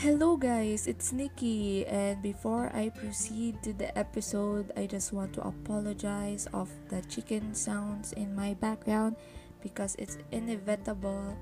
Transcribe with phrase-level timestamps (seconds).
[0.00, 5.44] Hello, guys, it's Nikki, and before I proceed to the episode, I just want to
[5.44, 9.20] apologize of the chicken sounds in my background
[9.60, 11.36] because it's inevitable.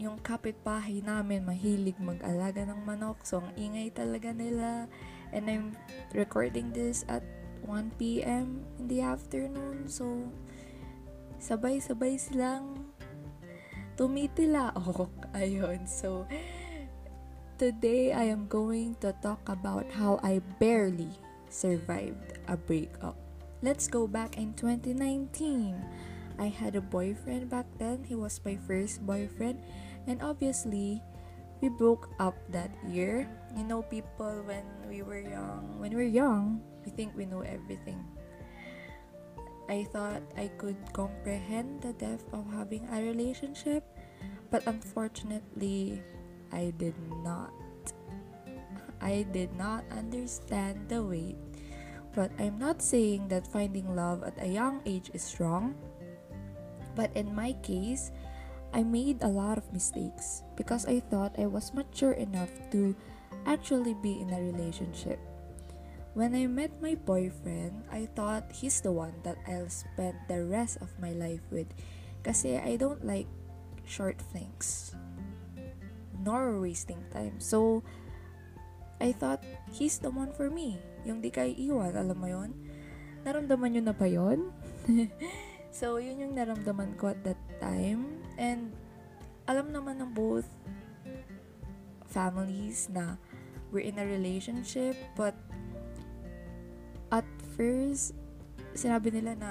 [0.00, 4.88] Yung kapitbahay namin mahilig mag-alaga ng manok, so ang ingay talaga nila.
[5.28, 5.76] And I'm
[6.16, 7.28] recording this at
[7.68, 8.64] 1 p.m.
[8.80, 10.32] in the afternoon, so
[11.44, 12.88] sabay-sabay silang
[14.00, 14.72] tumitila.
[14.80, 15.84] Oh, ayun.
[15.84, 16.24] So,
[17.54, 21.14] Today, I am going to talk about how I barely
[21.46, 23.14] survived a breakup.
[23.62, 25.78] Let's go back in 2019.
[26.34, 28.02] I had a boyfriend back then.
[28.02, 29.62] He was my first boyfriend.
[30.10, 30.98] And obviously,
[31.62, 33.30] we broke up that year.
[33.54, 38.02] You know, people, when we were young, when we're young, we think we know everything.
[39.70, 43.86] I thought I could comprehend the depth of having a relationship,
[44.50, 46.02] but unfortunately,
[46.54, 46.94] I did
[47.26, 47.50] not.
[49.02, 51.36] I did not understand the weight.
[52.14, 55.74] But I'm not saying that finding love at a young age is wrong.
[56.94, 58.14] But in my case,
[58.70, 62.94] I made a lot of mistakes because I thought I was mature enough to
[63.46, 65.18] actually be in a relationship.
[66.14, 70.78] When I met my boyfriend, I thought he's the one that I'll spend the rest
[70.78, 71.66] of my life with
[72.22, 73.26] kasi I don't like
[73.82, 74.94] short flings
[76.24, 77.36] nor wasting time.
[77.38, 77.84] So,
[78.98, 80.80] I thought, he's the one for me.
[81.04, 82.50] Yung di kayo iwan, alam mo yon
[83.28, 84.48] Naramdaman nyo na ba yon
[85.78, 88.24] so, yun yung naramdaman ko at that time.
[88.40, 88.72] And,
[89.44, 90.48] alam naman ng both
[92.08, 93.20] families na
[93.68, 95.36] we're in a relationship, but
[97.12, 97.26] at
[97.58, 98.16] first,
[98.72, 99.50] sinabi nila na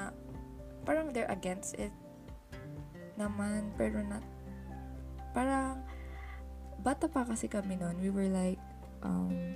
[0.88, 1.94] parang they're against it
[3.20, 4.26] naman, pero not,
[5.38, 5.84] parang,
[6.84, 7.98] bata pa kasi kami noon.
[8.04, 8.60] We were like
[9.02, 9.56] um,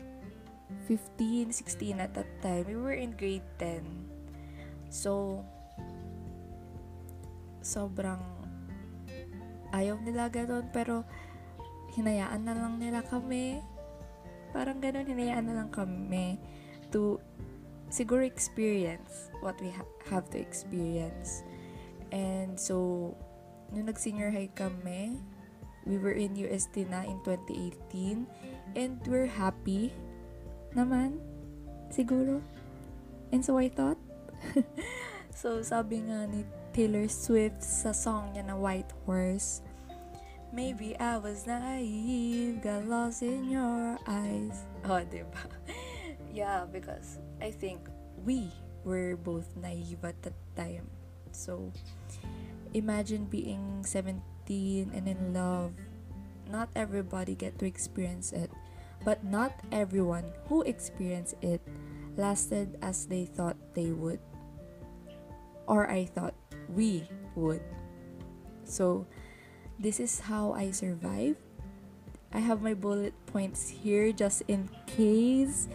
[0.87, 2.65] 15, 16 at that time.
[2.65, 3.83] We were in grade 10.
[4.87, 5.43] So,
[7.59, 8.23] sobrang
[9.75, 10.71] ayaw nila ganun.
[10.71, 11.03] Pero,
[11.99, 13.59] hinayaan na lang nila kami.
[14.55, 16.39] Parang ganun, hinayaan na lang kami
[16.87, 17.19] to
[17.91, 21.43] siguro experience what we ha- have to experience.
[22.15, 23.11] And so,
[23.75, 25.19] nung nag-senior high kami,
[25.87, 28.27] we were in UST na in 2018
[28.75, 29.95] and we're happy
[30.75, 31.17] naman
[31.89, 32.43] siguro
[33.31, 33.97] and so I thought
[35.33, 36.43] so sabi nga ni
[36.75, 39.65] Taylor Swift sa song niya na White Horse
[40.47, 44.63] Maybe I was naive, got lost in your eyes.
[44.87, 45.43] Oh, diba?
[46.31, 47.83] yeah, because I think
[48.23, 48.47] we
[48.87, 50.87] were both naive at that time.
[51.35, 51.75] So,
[52.71, 55.75] imagine being 17 and in love.
[56.47, 58.51] Not everybody get to experience it,
[59.03, 61.59] but not everyone who experienced it
[62.15, 64.19] lasted as they thought they would.
[65.67, 66.33] Or I thought
[66.71, 67.03] we
[67.35, 67.61] would.
[68.63, 69.05] So,
[69.79, 71.37] this is how I survived.
[72.31, 75.67] I have my bullet points here just in case.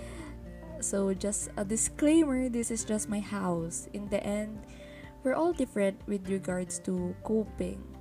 [0.81, 3.89] So, just a disclaimer this is just my house.
[3.93, 4.65] In the end,
[5.22, 7.91] we're all different with regards to coping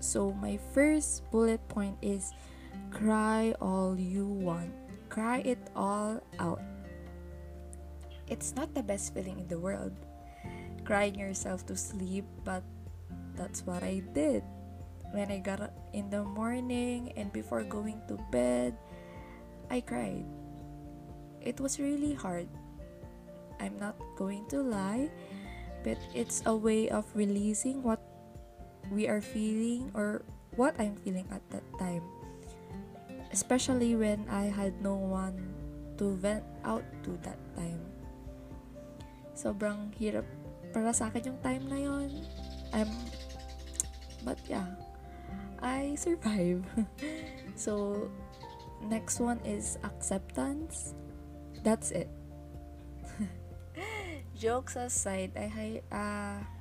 [0.00, 2.32] so, my first bullet point is
[2.90, 4.72] cry all you want,
[5.08, 6.60] cry it all out.
[8.26, 9.92] It's not the best feeling in the world,
[10.84, 12.64] crying yourself to sleep, but
[13.36, 14.42] that's what I did.
[15.12, 18.78] When I got up in the morning and before going to bed,
[19.68, 20.24] I cried.
[21.42, 22.48] It was really hard.
[23.60, 25.10] I'm not going to lie,
[25.84, 28.00] but it's a way of releasing what
[28.88, 30.22] we are feeling or
[30.56, 32.02] what I'm feeling at that time.
[33.32, 35.38] Especially when I had no one
[36.00, 37.84] to vent out to that time.
[39.36, 40.26] Sobrang hirap
[40.72, 42.10] para sa akin yung time na yon.
[42.74, 42.90] I'm
[44.24, 44.66] but yeah,
[45.62, 46.64] I survive.
[47.54, 48.08] so
[48.82, 50.94] next one is acceptance.
[51.62, 52.08] That's it.
[54.40, 56.59] Jokes aside, I uh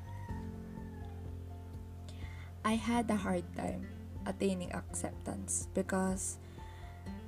[2.64, 3.88] I had a hard time
[4.28, 6.38] attaining acceptance because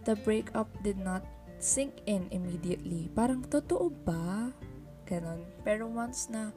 [0.05, 1.23] the breakup did not
[1.61, 3.09] sink in immediately.
[3.13, 4.51] Parang, totoo ba?
[5.05, 5.45] Ganon.
[5.63, 6.51] Pero once na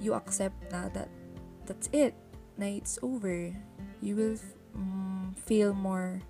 [0.00, 1.12] you accept na that
[1.68, 2.16] that's it,
[2.56, 3.52] na it's over,
[4.00, 4.38] you will
[4.74, 6.20] um, feel more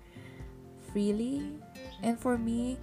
[0.91, 1.47] freely.
[2.03, 2.77] And for me,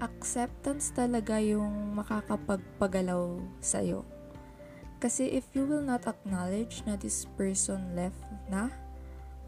[0.00, 4.19] acceptance talaga yung makakapagpagalaw sa'yo.
[5.00, 8.20] Kasi if you will not acknowledge na this person left
[8.52, 8.68] na,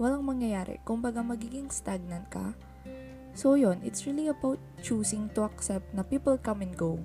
[0.01, 0.81] walang mangyayari.
[0.83, 2.57] Kung baga magiging stagnant ka,
[3.33, 7.01] So yun, it's really about choosing to accept na people come and go.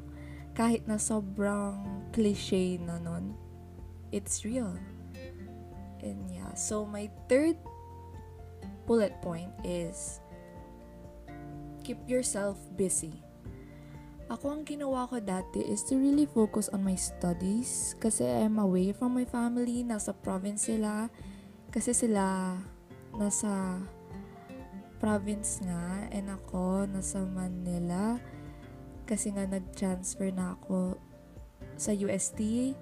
[0.51, 1.79] Kahit na sobrang
[2.11, 3.31] cliche na nun,
[4.11, 4.75] it's real.
[6.03, 7.55] And yeah, so my third
[8.83, 10.19] bullet point is
[11.83, 13.23] keep yourself busy.
[14.27, 18.91] Ako ang ginawa ko dati is to really focus on my studies kasi I'm away
[18.91, 21.07] from my family, nasa province sila.
[21.71, 22.59] Kasi sila
[23.15, 23.79] nasa
[24.99, 28.19] province nga and ako nasa Manila.
[29.07, 30.99] Kasi nga nag-transfer na ako
[31.79, 32.75] sa UST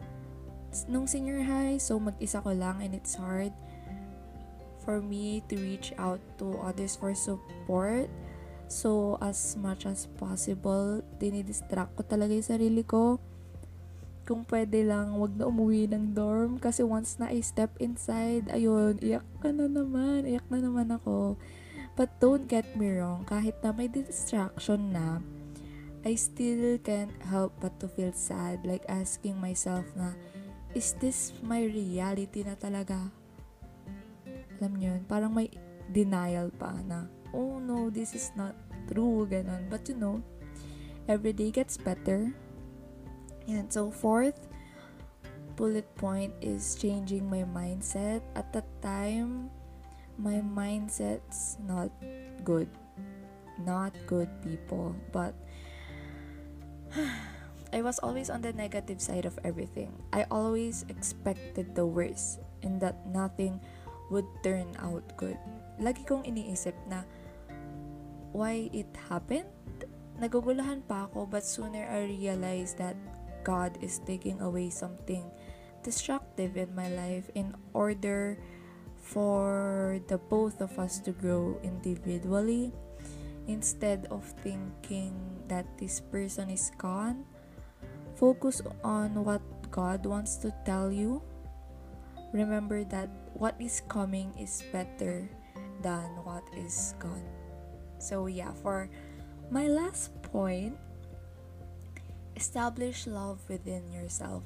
[0.89, 3.53] nung senior high so mag-isa ko lang and it's hard
[4.83, 8.11] for me to reach out to others for support
[8.67, 13.21] so as much as possible dinidistract ko talaga yung sarili ko
[14.25, 16.57] kung pwede lang, wag na umuwi ng dorm.
[16.57, 20.25] Kasi once na I step inside, ayun, iyak ka na naman.
[20.25, 21.37] Iyak na naman ako.
[21.93, 25.23] But don't get me wrong, kahit na may distraction na,
[26.03, 28.65] I still can't help but to feel sad.
[28.67, 30.11] Like asking myself na,
[30.75, 33.13] is this my reality na talaga?
[34.59, 35.47] Alam nyo yun, parang may
[35.87, 38.55] denial pa na, oh no, this is not
[38.87, 39.67] true, ganun.
[39.67, 40.23] But you know,
[41.11, 42.31] every day gets better.
[43.45, 44.47] And so fourth
[45.59, 48.23] bullet point is changing my mindset.
[48.35, 49.51] At that time,
[50.17, 51.91] my mindset's not
[52.43, 52.71] good.
[53.59, 54.95] Not good people.
[55.11, 55.35] But
[57.75, 59.91] I was always on the negative side of everything.
[60.13, 63.59] I always expected the worst and that nothing
[64.11, 65.37] would turn out good.
[65.81, 67.03] Lagi kong iniisip na
[68.35, 69.47] why it happened.
[70.19, 72.99] Nagugulahan pa ako but sooner I realized that
[73.47, 75.23] God is taking away something
[75.87, 78.35] destructive in my life in order
[78.99, 82.75] for the both of us to grow individually.
[83.47, 85.15] Instead of thinking
[85.47, 87.23] that this person is gone
[88.15, 91.21] focus on what god wants to tell you.
[92.31, 95.29] Remember that what is coming is better
[95.83, 97.44] than what is gone
[98.05, 98.89] so yeah for
[99.49, 100.77] my last point
[102.35, 104.43] establish love within yourself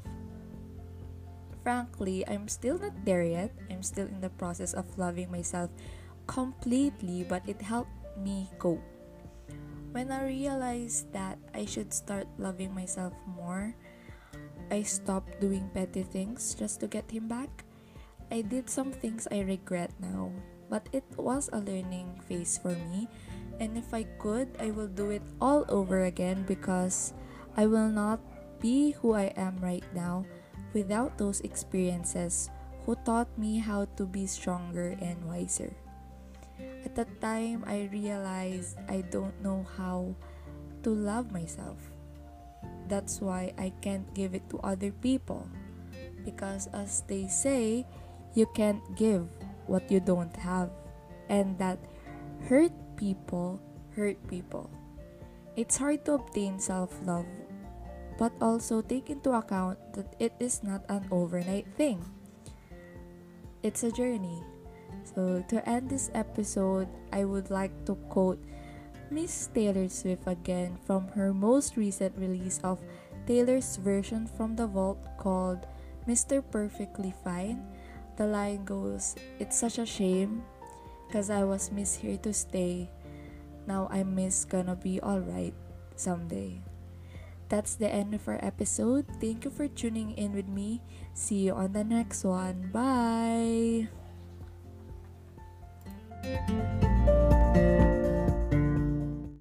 [1.69, 3.53] frankly, I'm still not there yet.
[3.69, 5.69] I'm still in the process of loving myself
[6.25, 8.81] completely, but it helped me cope.
[9.91, 13.73] When I realized that I should start loving myself more,
[14.73, 17.65] I stopped doing petty things just to get him back.
[18.33, 20.33] I did some things I regret now,
[20.69, 23.09] but it was a learning phase for me,
[23.59, 27.13] and if I could, I will do it all over again because
[27.55, 28.19] I will not
[28.59, 30.25] be who I am right now
[30.73, 32.49] without those experiences
[32.85, 35.75] who taught me how to be stronger and wiser.
[36.85, 40.15] At that time, I realized I don't know how
[40.83, 41.77] to love myself.
[42.87, 45.47] That's why I can't give it to other people.
[46.25, 47.85] Because, as they say,
[48.33, 49.27] you can't give
[49.67, 50.71] what you don't have.
[51.29, 51.79] And that
[52.47, 53.63] hurt people
[53.95, 54.69] hurt people.
[55.55, 57.25] It's hard to obtain self love
[58.19, 62.03] but also take into account that it is not an overnight thing.
[63.63, 64.43] It's a journey.
[65.15, 68.43] So, to end this episode, I would like to quote
[69.09, 72.83] Miss Taylor Swift again from her most recent release of
[73.25, 75.65] Taylor's version from the vault called
[76.05, 76.43] Mr.
[76.43, 77.63] Perfectly Fine.
[78.19, 80.43] The line goes, It's such a shame,
[81.11, 82.89] cause I was miss here to stay.
[83.67, 85.53] Now I'm miss gonna be alright
[85.95, 86.61] someday.
[87.49, 89.05] That's the end of our episode.
[89.19, 90.81] Thank you for tuning in with me.
[91.13, 92.69] See you on the next one.
[92.69, 93.89] Bye.